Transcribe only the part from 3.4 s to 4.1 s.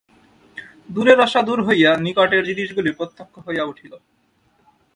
হইয়া উঠিল।